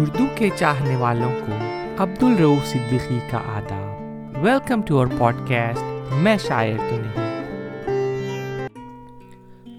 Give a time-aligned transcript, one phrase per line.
[0.00, 1.52] اردو کے چاہنے والوں کو
[2.02, 4.02] عبد الروف صدیقی کا آداب۔
[4.44, 7.36] Welcome to our podcast میں شاعر تو نہیں۔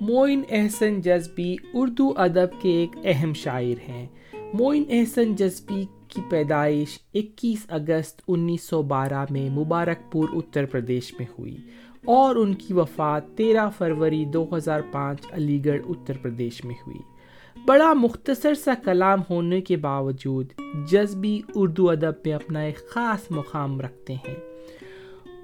[0.02, 4.08] معین احسن جذبی اردو ادب کے ایک اہم شاعر ہیں۔
[4.54, 11.14] معین احسن جذبی کی پیدائش اکیس اگست انیس سو بارہ میں مبارک پور، اتر پردیش
[11.20, 11.58] میں ہوئی۔
[12.06, 17.17] اور ان کی وفات تیرہ فروری دو ہزار پانچ، علی گڑھ، اتر پردیش میں ہوئی۔
[17.66, 20.54] بڑا مختصر سا کلام ہونے کے باوجود
[20.92, 24.36] جذبی اردو ادب میں اپنا ایک خاص مقام رکھتے ہیں۔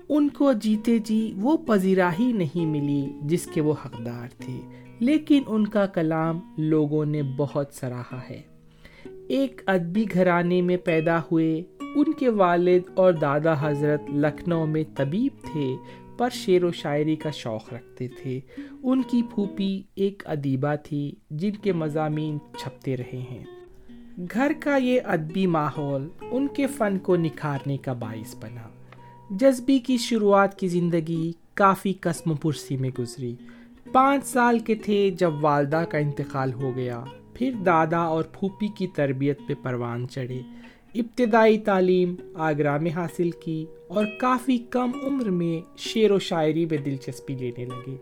[0.10, 4.60] ان کو جیتے جی وہ پذیراہی نہیں ملی جس کے وہ حقدار تھے،
[5.00, 8.42] لیکن ان کا کلام لوگوں نے بہت سراہا ہے۔
[9.28, 15.32] ایک ادبی گھرانے میں پیدا ہوئے ان کے والد اور دادا حضرت لکھنؤ میں طبیب
[15.42, 15.76] تھے۔
[16.18, 18.40] پر شعر و شاعری کا شوق رکھتے تھے۔
[18.84, 23.46] ان کی پھوپھی ایک ادیبہ تھی جن کے مضامین چھپتے رہے ہیں۔
[24.34, 28.70] گھر کا یہ ادبی ماحول ان کے فن کو نکھارنے کا باعث بنا۔
[29.30, 33.36] جذبی کی شروعات کی زندگی کافی قسم پرسی میں گزری۔
[33.92, 38.88] پانچ سال کے تھے جب والدہ کا انتقال ہو گیا۔ پھر دادا اور پھوپھی کی
[38.88, 40.42] تربیت پہ پروان چڑھے۔
[40.96, 46.78] ابتدائی تعلیم آگرہ میں حاصل کی اور کافی کم عمر میں شعر و شاعری میں
[46.78, 47.96] دلچسپی لینے لگے۔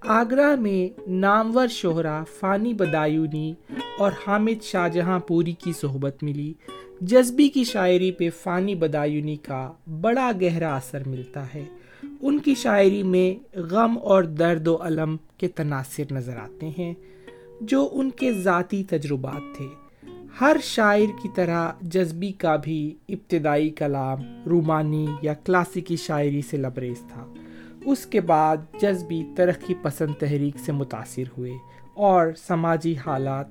[0.00, 3.54] آگرہ میں نامور شہرا فانی بدایونی
[3.98, 6.52] اور حامد شاہ جہاں پوری کی صحبت ملی،
[7.00, 11.64] جذبی کی شاعری پہ فانی بدایونی کا بڑا گہرا اثر ملتا ہے۔
[12.20, 16.94] ان کی شاعری میں غم اور درد و علم کے تناثر نظر آتے ہیں،
[17.60, 19.85] جو ان کے ذاتی تجربات تھے۔
[20.40, 27.02] ہر شاعر کی طرح جذبی کا بھی ابتدائی کلام رومانی یا کلاسیکی شاعری سے لبریز
[27.08, 27.32] تھا۔
[27.84, 31.52] اس کے بعد جذبی ترقی پسند تحریک سے متاثر ہوئے
[31.94, 33.46] اور سماجی حالات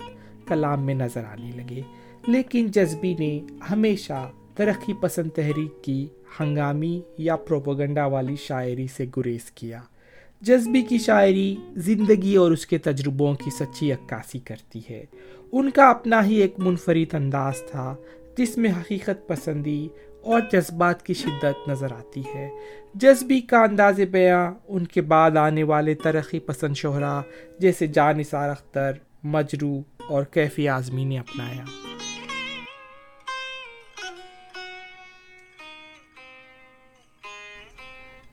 [0.48, 1.82] کلام میں نظر آنے لگے۔
[2.28, 3.40] لیکن جذبی نے
[3.72, 6.08] ہمیشہ ترقی پسند تحریک کی
[6.40, 9.82] ہنگامی یا پروپوگنڈا والی شاعری سے گریز کیا۔
[10.46, 15.06] جذبی کی شاعری زندگی اور اس کے تجربوں کی سچی عکاسی کرتی ہے۔
[15.52, 17.96] ان کا اپنا ہی ایک منفرد انداز تھا،
[18.38, 19.88] جس میں حقیقت پسندی
[20.24, 22.50] اور جذبات کی شدت نظر آتی ہے۔
[22.96, 27.22] جذبی کا انداز بیاں ان کے بعد آنے والے ترقی پسند شہرا،
[27.60, 28.92] جیسے جانثار اختر،
[29.24, 31.64] مجرو اور کیفی اعظمی نے اپنایا۔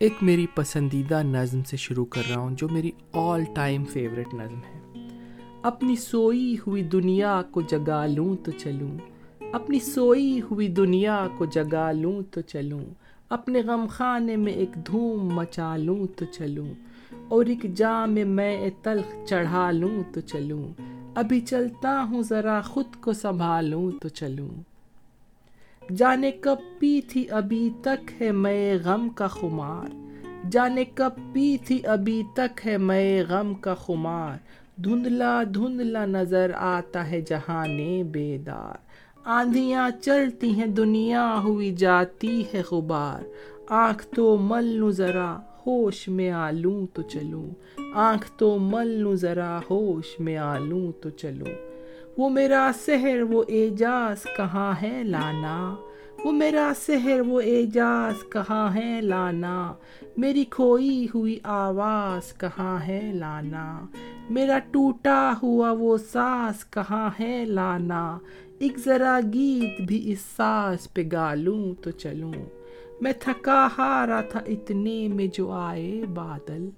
[0.02, 4.56] ایک میری پسندیدہ نظم سے شروع کر رہا ہوں جو میری آل ٹائم فیوریٹ نظم
[4.56, 5.08] ہے۔
[5.62, 8.98] اپنی سوئی ہوئی دنیا کو جگا لوں تو چلوں۔
[9.52, 12.80] اپنی سوئی ہوئی دنیا کو جگا لوں تو چلوں۔
[13.28, 16.68] اپنے غم خانے میں ایک دھوم مچا لوں تو چلوں۔
[17.28, 20.64] اور ایک جام میں تلخ چڑھا لوں تو چلوں۔
[21.14, 24.71] ابھی چلتا ہوں ذرا خود کو سنبھالوں تو چلوں۔
[25.90, 29.94] جانے کب پی تھی ابھی تک ہے میں غم کا خمار۔
[30.50, 34.36] جانے کب پی تھی ابھی تک ہے میں غم کا خمار۔
[34.80, 38.74] دھندلا دھندلا نظر آتا ہے جہان بیدار۔
[39.24, 43.22] آندھیاں چلتی ہیں دنیا ہوئی جاتی ہے غبار۔
[43.68, 47.46] آنکھ تو مل لوں ذرا، ہوش میں آلوں تو چلوں۔
[47.94, 51.71] آنکھ تو مل لوں ذرا، ہوش میں آلوں تو چلوں۔
[52.18, 55.74] وہ میرا سحر، وہ اعجاز کہاں ہے لانا؟
[56.24, 59.72] وہ میرا سحر، وہ اعجاز کہاں ہے لانا؟
[60.16, 63.86] میری کھوئی ہوئی آواز کہاں ہے لانا؟
[64.30, 68.18] میرا ٹوٹا ہوا وہ ساس کہاں ہے لانا؟
[68.58, 72.32] ایک ذرا گیت بھی اس ساس پہ گالوں تو چلوں۔
[73.00, 76.70] میں تھکا ہارا تھا اتنے میں جو آئے بادل۔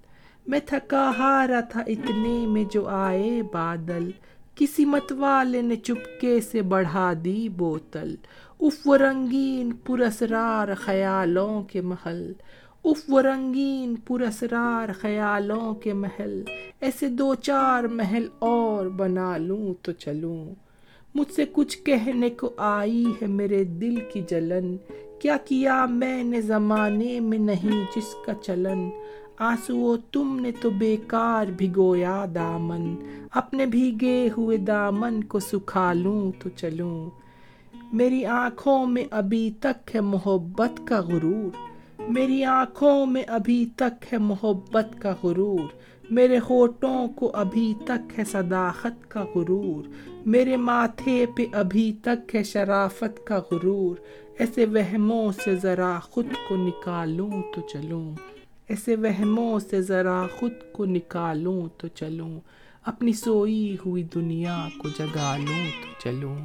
[0.46, 4.10] میں تھکا ہارا تھا اتنے میں جو آئے بادل۔
[4.56, 8.14] کسی مت والے نے چپکے سے بڑھا دی بوتل
[8.60, 12.32] اف و رنگین پرسرار خیالوں کے محل
[12.84, 16.42] اف و رنگین پرسرار خیالوں کے محل
[16.80, 20.44] ایسے دو چار محل اور بنا لوں تو چلوں
[21.14, 24.76] مجھ سے کچھ کہنے کو آئی ہے میرے دل کی جلن
[25.18, 28.88] کیا کیا میں نے زمانے میں نہیں جس کا چلن
[29.38, 32.96] آنسو تم نے تو بیکار بھگویا دامن،
[33.30, 37.10] اپنے بھیگے ہوئے دامن کو سکھا لوں تو چلوں۔
[37.92, 41.50] میری آنکھوں میں ابھی تک ہے محبت کا غرور۔
[42.08, 45.68] میری آنکھوں میں ابھی تک ہے محبت کا غرور۔
[46.10, 49.88] میرے ہوٹوں کو ابھی تک ہے صداقت کا غرور۔
[50.26, 53.96] میرے ماتھے پہ ابھی تک ہے شرافت کا غرور۔
[54.38, 58.33] ایسے وہموں سے ذرا خود کو نکالوں تو چلوں۔
[58.68, 62.40] ایسے وہموں سے ذرا خود کو نکالوں تو چلوں،
[62.82, 66.36] اپنی سوئی ہوئی دنیا کو جگا لوں تو چلوں۔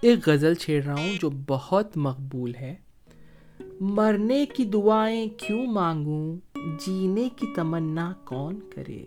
[0.00, 2.74] ایک غزل چھیڑ رہا ہوں جو بہت مقبول ہے۔
[3.80, 6.36] مرنے کی دعائیں کیوں مانگوں؟
[6.86, 9.04] جینے کی تمنا کون کرے؟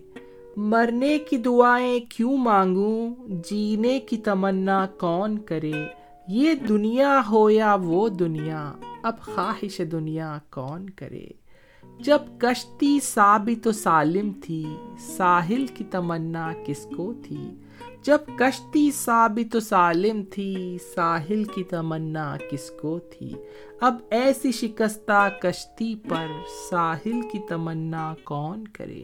[0.57, 5.99] مرنے کی دعائیں کیوں مانگوں؟ جینے کی تمنا کون کرے؟
[6.31, 8.74] یہ دنیا ہو یا وہ دنیا،
[9.04, 11.26] اب خواہش دنیا کون کرے؟
[12.00, 14.66] جب کشتی ثابت و سالم تھی،
[15.00, 17.50] ساحل کی تمنا کس کو تھی؟
[18.04, 23.34] جب کشتی ثابت و سالم تھی، ساحل کی تمنا کس کو تھی؟
[23.82, 26.28] اب ایسی شکستہ کشتی پر
[26.70, 29.02] ساحل کی تمنا کون کرے؟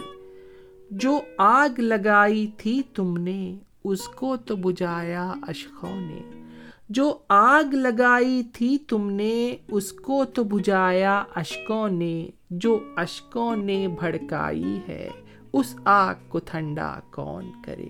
[0.91, 6.44] جو آگ لگائی تھی تم نے، اس کو تو بجایا اشخوں نے۔
[6.89, 13.87] جو آگ لگائی تھی تم نے، اس کو تو بجایا اشکوں نے، جو اشکوں نے
[13.99, 15.09] بھڑکائی ہے،
[15.53, 17.89] اس آگ کو ٹھنڈا کون کرے؟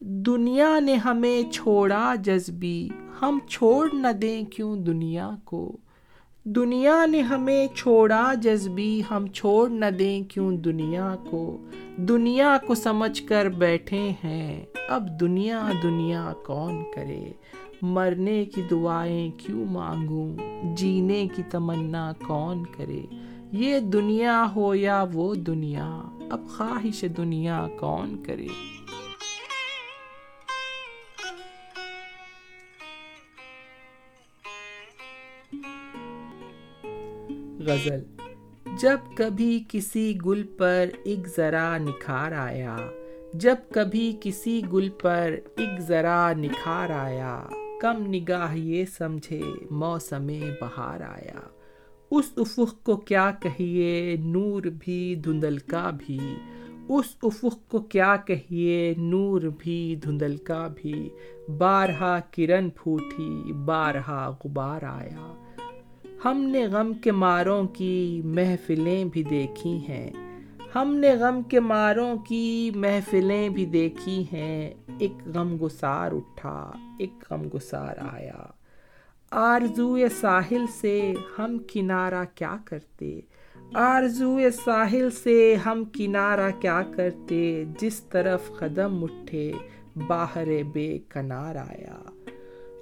[0.00, 2.88] دنیا نے ہمیں چھوڑا جذبی،
[3.22, 5.76] ہم چھوڑ نہ دیں کیوں دنیا کو؟
[6.44, 11.66] دنیا نے ہمیں چھوڑا جذبی، ہم چھوڑ نہ دیں کیوں دنیا کو؟
[11.96, 17.32] دنیا کو سمجھ کر بیٹھے ہیں، اب دنیا دنیا کون کرے؟
[17.82, 20.36] مرنے کی دعائیں کیوں مانگوں؟
[20.76, 23.02] جینے کی تمنا کون کرے؟
[23.52, 28.46] یہ دنیا ہو یا وہ دنیا؟ اب خواہش دنیا کون کرے؟
[37.60, 38.02] غزل،
[38.80, 42.76] جب کبھی کسی گل پر ایک ذرا نکھار آیا،
[43.34, 47.46] جب کبھی کسی گل پر ایک ذرا نکھار آیا۔
[47.80, 49.40] کم نگاہ یہ سمجھے،
[49.70, 50.26] موسم
[50.60, 51.40] بہار آیا۔
[52.10, 56.18] اس افق کو کیا کہیے؟ نور بھی دھندل کا بھی۔
[56.88, 61.10] اس افق کو کیا کہیے؟ نور بھی دھندل کا بھی۔
[61.58, 65.44] بارہا کرن پھوٹی بارہا غبار آیا۔
[66.24, 70.25] ہم نے غم کے ماروں کی محفلیں بھی دیکھی ہیں۔
[70.74, 77.12] ہم نے غم کے ماروں کی محفلیں بھی دیکھی ہیں۔ ایک غم گسار اٹھا، ایک
[77.30, 78.44] غم گسار آیا۔
[79.30, 83.20] آرزو ساحل سے ہم کنارہ کیا کرتے؟
[83.74, 89.52] آرزو ساحل سے ہم کنارہ کیا کرتے؟ جس طرف قدم اٹھے،
[90.06, 91.96] باہر بے کنار آیا۔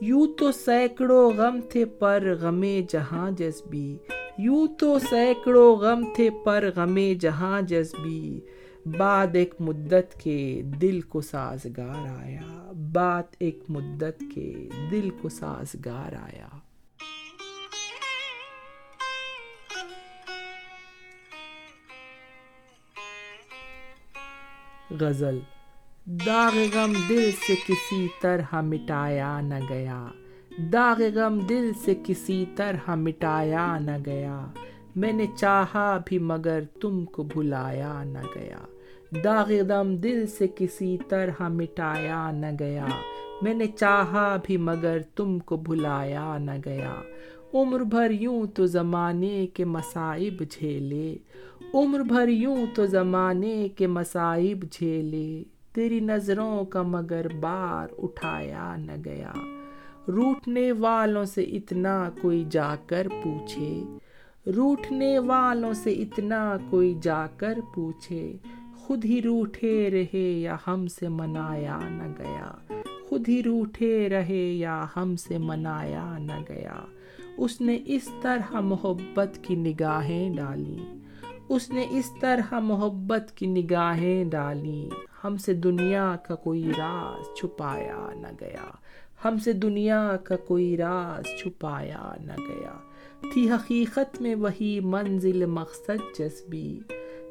[0.00, 3.96] یوں تو سینکڑوں غم تھے پر غمے جہاں جذبی۔
[4.38, 8.40] یوں تو سینکڑوں غم تھے پر غمے جہاں جذبی۔
[8.86, 16.12] بعد ایک مدت کے دل کو سازگار آیا۔ بات ایک مدت کے دل کو سازگار
[16.12, 16.48] آیا۔
[25.00, 25.38] غزل
[26.06, 30.08] داغ غم دل سے کسی طرح مٹایا نہ گیا۔
[30.58, 34.46] داغ غم دل سے کسی طرح مٹایا نہ گیا۔
[34.96, 38.58] میں نے چاہا بھی مگر تم کو بھلایا نہ گیا۔
[39.24, 42.86] داغ غم دل سے کسی طرح مٹایا نہ گیا۔
[43.42, 46.94] میں نے چاہا بھی مگر تم کو بھلایا نہ گیا۔
[47.54, 51.16] عمر بھر یوں تو زمانے کے مصائب جھیلے۔
[51.74, 58.92] عمر بھر یوں تو زمانے کے مصائب جھیلے۔ تیری نظروں کا مگر بار اٹھایا نہ
[59.04, 59.32] گیا۔
[60.08, 63.82] روٹنے والوں سے اتنا کوئی جا کر پوچھے۔
[64.56, 68.36] روٹنے والوں سے اتنا کوئی جا کر پوچھے۔
[68.76, 72.52] خود ہی روٹھے رہے یا ہم سے منایا نہ گیا۔
[73.08, 76.84] خود ہی روٹھے رہے یا ہم سے منایا نہ گیا۔
[77.36, 80.78] اس نے اس طرح محبت کی نگاہیں ڈالی۔
[81.48, 84.88] اس نے اس طرح محبت کی نگاہیں ڈالی۔
[85.24, 88.83] ہم سے دنیا کا کوئی راز چھپایا نہ گیا۔
[89.24, 92.72] ہم سے دنیا کا کوئی راز چھپایا نہ گیا۔
[93.32, 96.80] تھی حقیقت میں وہی منزل مقصد جذبی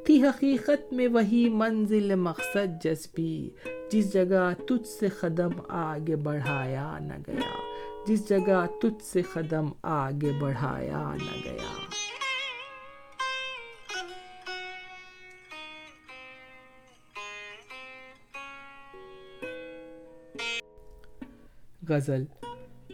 [0.05, 3.49] تھی حقیقت میں وہی منزل مقصد جذبی
[3.91, 7.57] جس جگہ تجھ سے قدم آگے بڑھایا نہ گیا۔
[8.07, 12.02] جس جگہ تجھ سے قدم آگے بڑھایا نہ گیا۔
[21.89, 22.23] غزل۔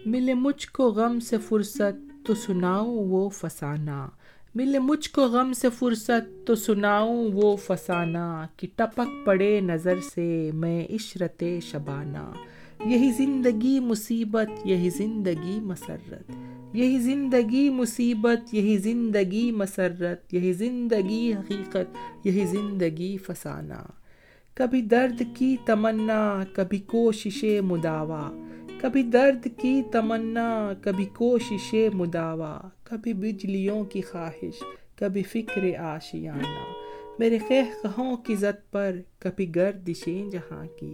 [0.06, 4.08] ملے مجھ کو غم سے فرصت تو سناؤں وہ فسانہ۔
[4.56, 10.52] ملے مجھ کو غم سے فرصت تو سناؤں وہ فسانہ۔ کہ ٹپک پڑے نظر سے
[10.54, 12.32] میں عشرت شبانہ۔
[12.86, 16.32] یہی زندگی مصیبت، یہی زندگی مسرت۔
[16.74, 23.86] یہی زندگی مصیبت، یہی زندگی مسرت۔ یہی زندگی حقیقت، یہی زندگی فسانہ۔
[24.54, 28.32] کبھی درد کی تمنا، کبھی کوشش مداوا
[28.82, 34.64] کبھی درد کی تمنا، کبھی کوشش مداوا، کبھی بجلیوں کی خواہش،
[34.96, 36.64] کبھی فکر آشیانہ۔
[37.20, 40.92] میرے خہ کہوں کی زد پر کبھی گردشیں جہاں کی۔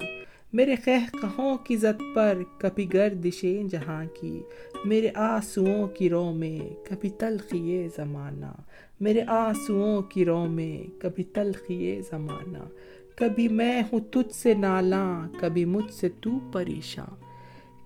[0.53, 4.41] میرے خہ کہوں کی زد پر کبھی گردشیں جہاں کی۔
[4.85, 8.51] میرے آنسوؤں کی رو میں کبھی تلخی زمانہ۔
[8.99, 12.69] میرے آنسوؤں کی رو میں کبھی تلخی زمانہ۔
[13.15, 17.34] کبھی میں ہوں تجھ سے نالاں کبھی مجھ سے تو پریشان۔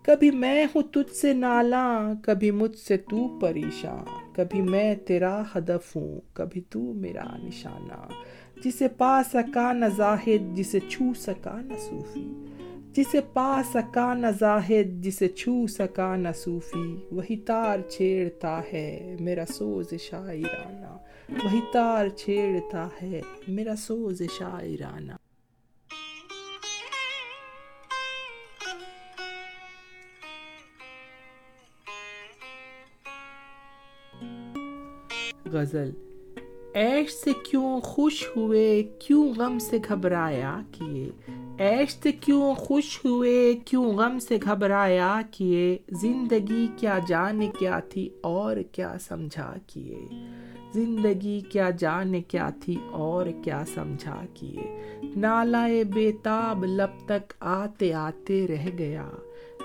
[0.09, 5.95] کبھی میں ہوں تجھ سے نالاں کبھی مجھ سے تو پریشان، کبھی میں تیرا ہدف
[5.95, 8.09] ہوں، کبھی تو میرا نشانہ۔
[8.63, 12.45] جسے پا سکا نہ زاہد، جسے چھو سکا نہ صوفی۔
[12.93, 19.45] جسے پا سکا نہ زاہد، جسے چھو سکا نہ صوفی۔ وہی تار چھیڑتا ہے میرا
[19.53, 20.97] سوز شاعرانہ۔
[21.43, 25.11] وہی تار چھیڑتا ہے میرا سوز شاعرانہ۔
[35.51, 35.91] غزل۔
[36.75, 41.09] عیش سے کیوں خوش ہوئے، کیوں غم سے گھبرایا کیے۔
[41.59, 48.09] عیش سے کیوں خوش ہوئے، کیوں غم سے گھبرایا کیے۔ زندگی کیا جانے کیا تھی
[48.21, 49.97] اور کیا سمجھا کیے۔
[50.73, 54.81] زندگی کیا جانے کیا تھی اور کیا سمجھا کیے۔
[55.15, 59.09] نالائے بیتاب لب تک آتے آتے رہ گیا۔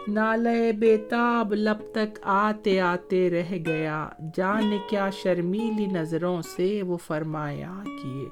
[0.08, 7.82] نالے بیتاب لب تک آتے آتے رہ گیا۔ جانے کیا شرمیلی نظروں سے وہ فرمایا
[8.02, 8.28] کیے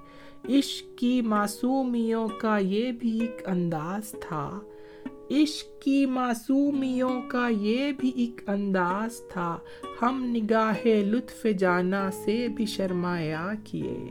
[0.59, 4.61] عشق کی معصومیوں کا یہ بھی ایک انداز تھا۔
[5.31, 9.59] عشق کی معصومیوں کا یہ بھی ایک انداز تھا۔
[10.03, 14.11] ہم نگاہ لطف جانا سے بھی شرمایا کیے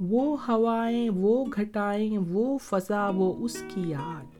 [0.00, 4.33] وہ ہوائیں، وہ گھٹائیں، وہ فضا، وہ اس کی یاد۔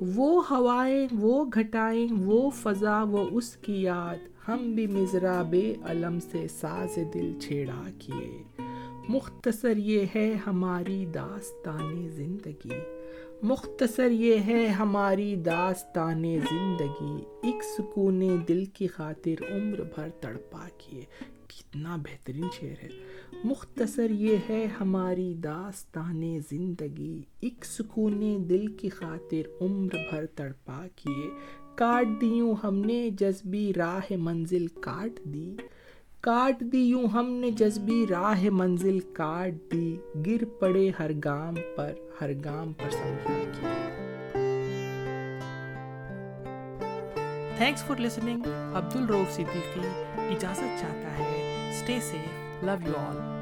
[0.00, 6.20] وہ ہوائیں، وہ گھٹائیں، وہ فضا، وہ اس کی یاد۔ ہم بھی مزرا بے علم
[6.20, 8.42] سے ساز دل چھیڑا کیے۔
[9.08, 12.78] مختصر یہ ہے ہماری داستان زندگی۔
[13.42, 21.04] مختصر یہ ہے ہماری داستان زندگی۔ ایک سکون دل کی خاطر عمر بھر تڑپا کیے۔
[21.58, 22.88] کتنا بہترین شعر ہے۔
[23.44, 31.30] مختصر یہ ہے ہماری داستان زندگی۔ ایک سکون دل کی خاطر عمر بھر تڑپا کیے۔
[31.74, 35.56] کاٹ دی یوں ہم نے جذبی راہ منزل کاٹ دی۔
[36.20, 39.96] کاٹ دی یوں ہم نے جذبی راہ منزل کاٹ دی۔
[40.26, 43.74] گر پڑے ہر گام پر، ہر گام پر سمجھا کیا۔
[47.56, 48.42] تھینکس فار لسننگ
[48.74, 49.80] عبد الروف صدیقی
[50.16, 51.47] اجازت چاہتا ہے
[51.78, 53.37] stay safe love you all